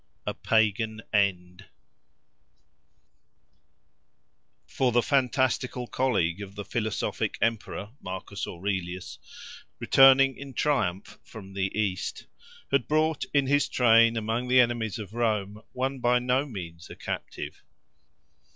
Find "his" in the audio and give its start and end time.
13.45-13.69